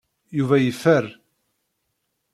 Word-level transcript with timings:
Yuba 0.37 0.55
yeffer. 0.59 1.05